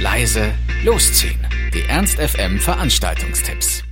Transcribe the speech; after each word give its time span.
leise, 0.00 0.52
losziehen. 0.84 1.44
Die 1.74 1.82
Ernst 1.88 2.20
FM 2.20 2.60
Veranstaltungstipps. 2.60 3.82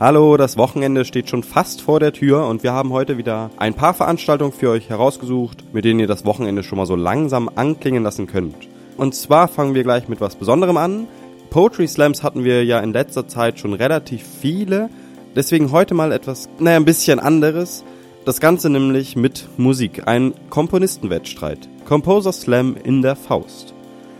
Hallo, 0.00 0.36
das 0.36 0.56
Wochenende 0.56 1.04
steht 1.04 1.30
schon 1.30 1.44
fast 1.44 1.82
vor 1.82 2.00
der 2.00 2.12
Tür 2.12 2.46
und 2.46 2.64
wir 2.64 2.72
haben 2.72 2.90
heute 2.90 3.16
wieder 3.16 3.50
ein 3.58 3.74
paar 3.74 3.94
Veranstaltungen 3.94 4.52
für 4.52 4.70
euch 4.70 4.88
herausgesucht, 4.88 5.72
mit 5.72 5.84
denen 5.84 6.00
ihr 6.00 6.08
das 6.08 6.24
Wochenende 6.24 6.64
schon 6.64 6.78
mal 6.78 6.86
so 6.86 6.96
langsam 6.96 7.48
anklingen 7.54 8.02
lassen 8.02 8.26
könnt. 8.26 8.56
Und 8.96 9.14
zwar 9.14 9.46
fangen 9.46 9.74
wir 9.74 9.84
gleich 9.84 10.08
mit 10.08 10.20
was 10.20 10.34
Besonderem 10.34 10.78
an. 10.78 11.06
Poetry 11.50 11.86
Slams 11.86 12.24
hatten 12.24 12.42
wir 12.42 12.64
ja 12.64 12.80
in 12.80 12.92
letzter 12.92 13.28
Zeit 13.28 13.60
schon 13.60 13.72
relativ 13.72 14.24
viele, 14.40 14.90
deswegen 15.36 15.70
heute 15.70 15.94
mal 15.94 16.10
etwas, 16.10 16.48
naja, 16.58 16.76
ein 16.76 16.84
bisschen 16.84 17.20
anderes. 17.20 17.84
Das 18.24 18.40
Ganze 18.40 18.68
nämlich 18.68 19.14
mit 19.14 19.48
Musik, 19.58 20.08
ein 20.08 20.34
Komponistenwettstreit. 20.50 21.68
Composer 21.86 22.32
Slam 22.32 22.76
in 22.82 23.00
der 23.02 23.14
Faust. 23.14 23.74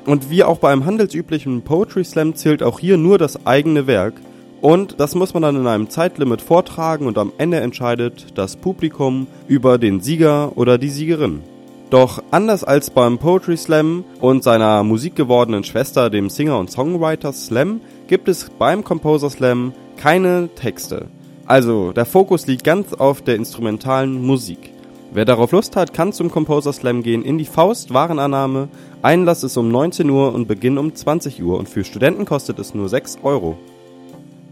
Und 0.06 0.30
wie 0.30 0.44
auch 0.44 0.58
beim 0.58 0.86
handelsüblichen 0.86 1.62
Poetry 1.62 2.04
Slam 2.04 2.34
zählt 2.34 2.62
auch 2.62 2.80
hier 2.80 2.96
nur 2.96 3.18
das 3.18 3.46
eigene 3.46 3.86
Werk. 3.86 4.14
Und 4.60 5.00
das 5.00 5.14
muss 5.14 5.32
man 5.32 5.42
dann 5.42 5.56
in 5.56 5.66
einem 5.66 5.88
Zeitlimit 5.88 6.42
vortragen 6.42 7.06
und 7.06 7.16
am 7.16 7.32
Ende 7.38 7.60
entscheidet 7.60 8.26
das 8.34 8.56
Publikum 8.56 9.26
über 9.48 9.78
den 9.78 10.00
Sieger 10.00 10.52
oder 10.56 10.76
die 10.76 10.90
Siegerin. 10.90 11.40
Doch 11.88 12.22
anders 12.30 12.62
als 12.62 12.90
beim 12.90 13.18
Poetry 13.18 13.56
Slam 13.56 14.04
und 14.20 14.44
seiner 14.44 14.84
musikgewordenen 14.84 15.64
Schwester, 15.64 16.08
dem 16.08 16.30
Singer- 16.30 16.58
und 16.58 16.70
Songwriter 16.70 17.32
Slam, 17.32 17.80
gibt 18.06 18.28
es 18.28 18.50
beim 18.58 18.84
Composer 18.84 19.30
Slam 19.30 19.72
keine 19.96 20.50
Texte. 20.54 21.06
Also 21.46 21.92
der 21.92 22.06
Fokus 22.06 22.46
liegt 22.46 22.62
ganz 22.62 22.92
auf 22.92 23.22
der 23.22 23.34
instrumentalen 23.34 24.24
Musik. 24.24 24.70
Wer 25.12 25.24
darauf 25.24 25.50
Lust 25.50 25.74
hat, 25.74 25.92
kann 25.92 26.12
zum 26.12 26.30
Composer 26.30 26.72
Slam 26.72 27.02
gehen 27.02 27.24
in 27.24 27.36
die 27.36 27.44
Faust 27.44 27.92
Warenannahme. 27.92 28.68
Einlass 29.02 29.42
ist 29.42 29.56
um 29.56 29.68
19 29.68 30.08
Uhr 30.08 30.32
und 30.32 30.46
Beginn 30.46 30.78
um 30.78 30.94
20 30.94 31.42
Uhr 31.42 31.58
und 31.58 31.68
für 31.68 31.82
Studenten 31.82 32.26
kostet 32.26 32.60
es 32.60 32.74
nur 32.74 32.88
6 32.88 33.18
Euro. 33.24 33.58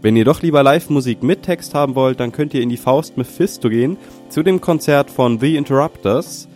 Wenn 0.01 0.17
ihr 0.17 0.25
doch 0.25 0.41
lieber 0.41 0.61
Live-Musik 0.61 1.23
mit 1.23 1.43
Text 1.43 1.73
haben 1.73 1.95
wollt, 1.95 2.19
dann 2.19 2.33
könnt 2.33 2.53
ihr 2.53 2.61
in 2.61 2.67
die 2.67 2.75
Faust 2.75 3.15
Mephisto 3.15 3.69
gehen 3.69 3.95
zu 4.27 4.43
dem 4.43 4.59
Konzert 4.59 5.09
von 5.09 5.39
The 5.39 5.55
Interrupters. 5.55 6.49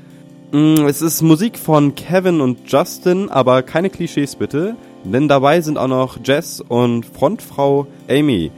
Mm, 0.52 0.86
es 0.86 1.02
ist 1.02 1.22
Musik 1.22 1.58
von 1.58 1.96
Kevin 1.96 2.42
und 2.42 2.70
Justin, 2.70 3.30
aber 3.30 3.64
keine 3.64 3.90
Klischees 3.90 4.36
bitte, 4.36 4.76
denn 5.06 5.30
dabei 5.30 5.62
sind 5.62 5.78
auch 5.78 5.88
noch 5.88 6.18
Jess 6.22 6.60
und 6.60 7.06
Frontfrau 7.06 7.88
Amy. 8.10 8.52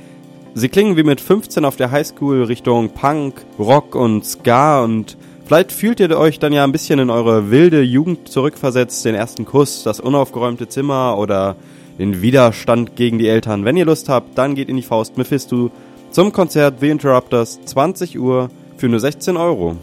Sie 0.55 0.69
klingen 0.69 0.97
wie 0.97 1.03
mit 1.03 1.21
15 1.21 1.65
auf 1.65 1.75
der 1.75 1.91
Highschool 1.91 2.43
Richtung 2.43 2.89
Punk, 2.89 3.45
Rock 3.59 3.93
und 3.93 4.25
Ska 4.25 4.83
und 4.83 5.17
Vielleicht 5.45 5.71
fühlt 5.71 5.99
ihr 5.99 6.17
euch 6.17 6.39
dann 6.39 6.53
ja 6.53 6.63
ein 6.63 6.71
bisschen 6.71 6.97
in 6.97 7.11
eure 7.11 7.51
wilde 7.51 7.83
Jugend 7.83 8.27
zurückversetzt, 8.29 9.05
den 9.05 9.13
ersten 9.13 9.45
Kuss, 9.45 9.83
das 9.83 9.99
unaufgeräumte 9.99 10.67
Zimmer 10.67 11.19
oder 11.19 11.55
den 11.99 12.23
Widerstand 12.23 12.95
gegen 12.95 13.19
die 13.19 13.27
Eltern. 13.27 13.63
Wenn 13.63 13.77
ihr 13.77 13.85
Lust 13.85 14.09
habt, 14.09 14.35
dann 14.39 14.55
geht 14.55 14.69
in 14.69 14.75
die 14.75 14.81
Faust 14.81 15.19
Mephisto 15.19 15.69
zum 16.09 16.31
Konzert 16.31 16.79
The 16.79 16.89
Interrupters 16.89 17.59
20 17.63 18.17
Uhr 18.17 18.49
für 18.77 18.89
nur 18.89 18.99
16 18.99 19.37
Euro. 19.37 19.77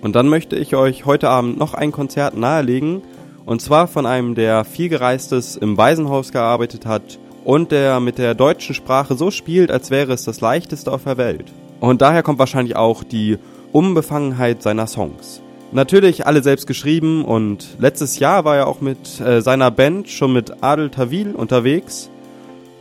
Und 0.00 0.16
dann 0.16 0.28
möchte 0.28 0.56
ich 0.56 0.74
euch 0.76 1.04
heute 1.04 1.28
Abend 1.28 1.58
noch 1.58 1.74
ein 1.74 1.92
Konzert 1.92 2.34
nahelegen 2.34 3.02
und 3.44 3.60
zwar 3.60 3.86
von 3.86 4.06
einem, 4.06 4.34
der 4.34 4.64
viel 4.64 4.88
gereistes 4.88 5.56
im 5.56 5.76
Waisenhaus 5.76 6.32
gearbeitet 6.32 6.86
hat 6.86 7.18
und 7.44 7.70
der 7.70 8.00
mit 8.00 8.16
der 8.16 8.34
deutschen 8.34 8.74
Sprache 8.74 9.14
so 9.14 9.30
spielt, 9.30 9.70
als 9.70 9.90
wäre 9.90 10.14
es 10.14 10.24
das 10.24 10.40
leichteste 10.40 10.90
auf 10.90 11.04
der 11.04 11.18
Welt. 11.18 11.52
Und 11.80 12.00
daher 12.00 12.22
kommt 12.22 12.38
wahrscheinlich 12.38 12.76
auch 12.76 13.04
die 13.04 13.36
Unbefangenheit 13.72 14.62
seiner 14.62 14.86
Songs. 14.86 15.42
Natürlich 15.72 16.26
alle 16.26 16.42
selbst 16.42 16.66
geschrieben 16.66 17.24
und 17.24 17.76
letztes 17.78 18.18
Jahr 18.18 18.44
war 18.44 18.56
er 18.56 18.66
auch 18.66 18.82
mit 18.82 19.20
äh, 19.20 19.40
seiner 19.40 19.70
Band 19.70 20.08
schon 20.10 20.32
mit 20.34 20.62
Adel 20.62 20.90
Tawil 20.90 21.34
unterwegs. 21.34 22.10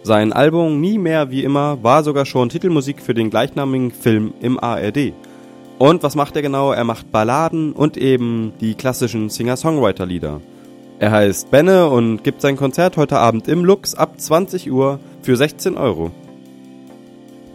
Sein 0.04 0.34
Album 0.34 0.82
Nie 0.82 0.98
mehr 0.98 1.32
wie 1.32 1.44
immer 1.44 1.82
war 1.84 2.04
sogar 2.04 2.26
schon 2.26 2.50
Titelmusik 2.50 3.02
für 3.02 3.14
den 3.14 3.30
gleichnamigen 3.30 3.92
Film 3.92 4.34
im 4.42 4.60
ARD. 4.60 5.14
Und 5.78 6.04
was 6.04 6.16
macht 6.16 6.36
er 6.36 6.42
genau? 6.42 6.74
Er 6.74 6.84
macht 6.84 7.12
Balladen 7.12 7.72
und 7.72 7.98
eben 7.98 8.54
die 8.60 8.76
klassischen 8.76 9.30
Singer-Songwriter-Lieder. 9.30 10.42
Er 11.00 11.12
heißt 11.12 11.50
Benne 11.50 11.90
und 11.90 12.24
gibt 12.24 12.42
sein 12.42 12.58
Konzert 12.58 12.98
heute 12.98 13.18
Abend 13.18 13.48
im 13.48 13.66
Lux 13.66 13.96
ab 13.96 14.20
20 14.20 14.72
Uhr 14.72 15.00
für 15.24 15.36
16 15.36 15.78
Euro. 15.78 16.12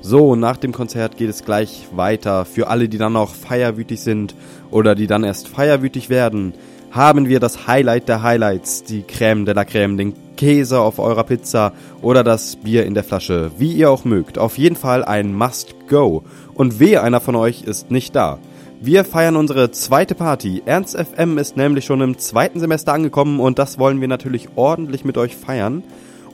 So, 0.08 0.36
nach 0.36 0.56
dem 0.56 0.70
Konzert 0.70 1.16
geht 1.16 1.30
es 1.30 1.44
gleich 1.44 1.88
weiter. 1.92 2.44
Für 2.44 2.68
alle, 2.68 2.88
die 2.88 2.96
dann 2.96 3.14
noch 3.14 3.34
feierwütig 3.34 4.00
sind 4.00 4.36
oder 4.70 4.94
die 4.94 5.08
dann 5.08 5.24
erst 5.24 5.48
feierwütig 5.48 6.10
werden, 6.10 6.54
haben 6.92 7.28
wir 7.28 7.40
das 7.40 7.66
Highlight 7.66 8.08
der 8.08 8.22
Highlights, 8.22 8.84
die 8.84 9.02
Crème 9.02 9.44
de 9.44 9.52
la 9.52 9.62
Crème, 9.62 9.96
den 9.96 10.14
Käse 10.36 10.78
auf 10.78 11.00
eurer 11.00 11.24
Pizza 11.24 11.72
oder 12.02 12.22
das 12.22 12.54
Bier 12.54 12.86
in 12.86 12.94
der 12.94 13.02
Flasche, 13.02 13.50
wie 13.58 13.72
ihr 13.72 13.90
auch 13.90 14.04
mögt. 14.04 14.38
Auf 14.38 14.58
jeden 14.58 14.76
Fall 14.76 15.04
ein 15.04 15.34
Must-Go. 15.34 16.22
Und 16.54 16.78
wehe, 16.78 17.02
einer 17.02 17.20
von 17.20 17.34
euch 17.34 17.64
ist 17.64 17.90
nicht 17.90 18.14
da. 18.14 18.38
Wir 18.80 19.04
feiern 19.04 19.34
unsere 19.34 19.72
zweite 19.72 20.14
Party. 20.14 20.62
Ernst 20.66 20.96
FM 20.96 21.36
ist 21.36 21.56
nämlich 21.56 21.84
schon 21.84 22.00
im 22.00 22.16
zweiten 22.16 22.60
Semester 22.60 22.92
angekommen 22.92 23.40
und 23.40 23.58
das 23.58 23.76
wollen 23.80 24.00
wir 24.00 24.06
natürlich 24.06 24.50
ordentlich 24.54 25.04
mit 25.04 25.18
euch 25.18 25.34
feiern. 25.34 25.82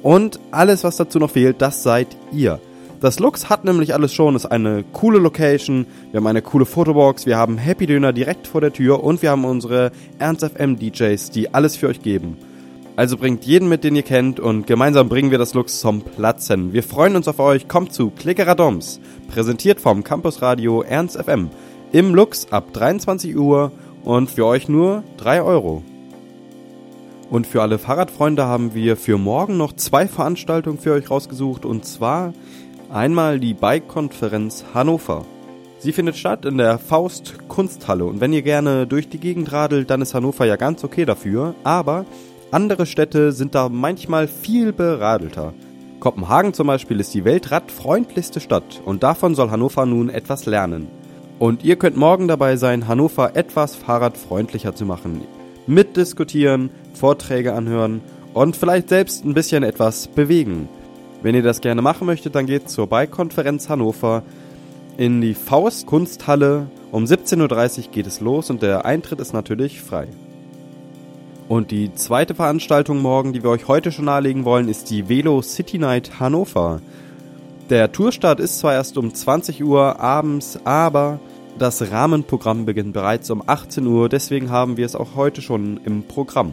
Und 0.02 0.40
alles, 0.50 0.84
was 0.84 0.98
dazu 0.98 1.18
noch 1.18 1.30
fehlt, 1.30 1.62
das 1.62 1.82
seid 1.82 2.08
ihr. 2.32 2.60
Das 3.02 3.18
Lux 3.18 3.50
hat 3.50 3.64
nämlich 3.64 3.94
alles 3.94 4.14
schon, 4.14 4.36
ist 4.36 4.46
eine 4.46 4.84
coole 4.92 5.18
Location, 5.18 5.86
wir 6.12 6.18
haben 6.18 6.26
eine 6.28 6.40
coole 6.40 6.64
Fotobox, 6.64 7.26
wir 7.26 7.36
haben 7.36 7.58
Happy 7.58 7.86
Döner 7.86 8.12
direkt 8.12 8.46
vor 8.46 8.60
der 8.60 8.72
Tür 8.72 9.02
und 9.02 9.22
wir 9.22 9.32
haben 9.32 9.44
unsere 9.44 9.90
Ernst 10.20 10.44
FM 10.44 10.78
DJs, 10.78 11.30
die 11.30 11.52
alles 11.52 11.74
für 11.74 11.88
euch 11.88 12.00
geben. 12.00 12.36
Also 12.94 13.16
bringt 13.16 13.44
jeden 13.44 13.68
mit, 13.68 13.82
den 13.82 13.96
ihr 13.96 14.04
kennt 14.04 14.38
und 14.38 14.68
gemeinsam 14.68 15.08
bringen 15.08 15.32
wir 15.32 15.38
das 15.38 15.52
Lux 15.52 15.80
zum 15.80 16.02
Platzen. 16.02 16.72
Wir 16.72 16.84
freuen 16.84 17.16
uns 17.16 17.26
auf 17.26 17.40
euch, 17.40 17.66
kommt 17.66 17.92
zu 17.92 18.10
Klickeradoms, 18.10 19.00
präsentiert 19.26 19.80
vom 19.80 20.04
Campusradio 20.04 20.82
Ernst 20.82 21.20
FM. 21.20 21.50
Im 21.90 22.14
Lux 22.14 22.52
ab 22.52 22.72
23 22.72 23.36
Uhr 23.36 23.72
und 24.04 24.30
für 24.30 24.46
euch 24.46 24.68
nur 24.68 25.02
3 25.16 25.42
Euro. 25.42 25.82
Und 27.30 27.48
für 27.48 27.62
alle 27.62 27.78
Fahrradfreunde 27.78 28.44
haben 28.44 28.74
wir 28.74 28.96
für 28.96 29.18
morgen 29.18 29.56
noch 29.56 29.72
zwei 29.72 30.06
Veranstaltungen 30.06 30.78
für 30.78 30.92
euch 30.92 31.10
rausgesucht 31.10 31.64
und 31.64 31.84
zwar 31.84 32.32
Einmal 32.92 33.40
die 33.40 33.54
Bike-Konferenz 33.54 34.66
Hannover. 34.74 35.24
Sie 35.78 35.92
findet 35.92 36.14
statt 36.14 36.44
in 36.44 36.58
der 36.58 36.78
Faust 36.78 37.48
Kunsthalle 37.48 38.04
und 38.04 38.20
wenn 38.20 38.34
ihr 38.34 38.42
gerne 38.42 38.86
durch 38.86 39.08
die 39.08 39.18
Gegend 39.18 39.50
radelt, 39.50 39.88
dann 39.88 40.02
ist 40.02 40.12
Hannover 40.12 40.44
ja 40.44 40.56
ganz 40.56 40.84
okay 40.84 41.06
dafür, 41.06 41.54
aber 41.64 42.04
andere 42.50 42.84
Städte 42.84 43.32
sind 43.32 43.54
da 43.54 43.70
manchmal 43.70 44.28
viel 44.28 44.74
beradelter. 44.74 45.54
Kopenhagen 46.00 46.52
zum 46.52 46.66
Beispiel 46.66 47.00
ist 47.00 47.14
die 47.14 47.24
weltradfreundlichste 47.24 48.40
Stadt 48.40 48.82
und 48.84 49.02
davon 49.02 49.34
soll 49.34 49.50
Hannover 49.50 49.86
nun 49.86 50.10
etwas 50.10 50.44
lernen. 50.44 50.86
Und 51.38 51.64
ihr 51.64 51.76
könnt 51.76 51.96
morgen 51.96 52.28
dabei 52.28 52.56
sein, 52.56 52.88
Hannover 52.88 53.36
etwas 53.36 53.74
fahrradfreundlicher 53.74 54.74
zu 54.74 54.84
machen. 54.84 55.22
Mitdiskutieren, 55.66 56.68
Vorträge 56.92 57.54
anhören 57.54 58.02
und 58.34 58.54
vielleicht 58.54 58.90
selbst 58.90 59.24
ein 59.24 59.32
bisschen 59.32 59.62
etwas 59.62 60.08
bewegen. 60.08 60.68
Wenn 61.22 61.36
ihr 61.36 61.42
das 61.42 61.60
gerne 61.60 61.82
machen 61.82 62.06
möchtet, 62.06 62.34
dann 62.34 62.46
geht 62.46 62.68
zur 62.68 62.88
Bike-Konferenz 62.88 63.68
Hannover 63.68 64.24
in 64.96 65.20
die 65.20 65.34
Faust 65.34 65.86
Kunsthalle. 65.86 66.66
Um 66.90 67.04
17.30 67.04 67.78
Uhr 67.86 67.92
geht 67.92 68.08
es 68.08 68.20
los 68.20 68.50
und 68.50 68.60
der 68.60 68.84
Eintritt 68.84 69.20
ist 69.20 69.32
natürlich 69.32 69.80
frei. 69.80 70.08
Und 71.48 71.70
die 71.70 71.94
zweite 71.94 72.34
Veranstaltung 72.34 73.00
morgen, 73.00 73.32
die 73.32 73.44
wir 73.44 73.50
euch 73.50 73.68
heute 73.68 73.92
schon 73.92 74.06
nahelegen 74.06 74.44
wollen, 74.44 74.68
ist 74.68 74.90
die 74.90 75.08
Velo 75.08 75.42
City 75.42 75.78
Night 75.78 76.18
Hannover. 76.18 76.80
Der 77.70 77.92
Tourstart 77.92 78.40
ist 78.40 78.58
zwar 78.58 78.74
erst 78.74 78.98
um 78.98 79.14
20 79.14 79.62
Uhr 79.62 80.00
abends, 80.00 80.58
aber 80.64 81.20
das 81.56 81.92
Rahmenprogramm 81.92 82.64
beginnt 82.64 82.94
bereits 82.94 83.30
um 83.30 83.44
18 83.46 83.86
Uhr, 83.86 84.08
deswegen 84.08 84.50
haben 84.50 84.76
wir 84.76 84.86
es 84.86 84.96
auch 84.96 85.14
heute 85.14 85.40
schon 85.40 85.78
im 85.84 86.02
Programm. 86.02 86.52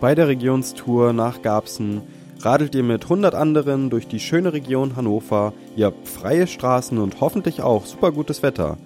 Bei 0.00 0.14
der 0.14 0.28
Regionstour 0.28 1.14
nach 1.14 1.40
Garbsen 1.40 2.02
radelt 2.40 2.74
ihr 2.74 2.82
mit 2.82 3.04
100 3.04 3.34
anderen 3.34 3.90
durch 3.90 4.06
die 4.06 4.20
schöne 4.20 4.52
Region 4.52 4.96
Hannover. 4.96 5.52
Ihr 5.76 5.86
habt 5.86 6.08
freie 6.08 6.46
Straßen 6.46 6.98
und 6.98 7.20
hoffentlich 7.20 7.62
auch 7.62 7.86
super 7.86 8.12
gutes 8.12 8.42
Wetter. 8.42 8.78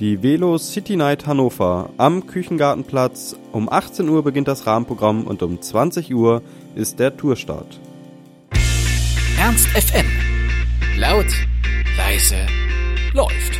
Die 0.00 0.22
Velo 0.22 0.56
City 0.56 0.96
Night 0.96 1.26
Hannover 1.26 1.90
am 1.98 2.26
Küchengartenplatz. 2.26 3.36
Um 3.52 3.70
18 3.70 4.08
Uhr 4.08 4.24
beginnt 4.24 4.48
das 4.48 4.66
Rahmenprogramm 4.66 5.24
und 5.26 5.42
um 5.42 5.60
20 5.60 6.14
Uhr 6.14 6.42
ist 6.74 6.98
der 6.98 7.16
Tourstart. 7.16 7.78
Ernst 9.38 9.68
FM. 9.68 10.06
Laut, 10.98 11.26
leise, 11.96 12.46
läuft. 13.12 13.59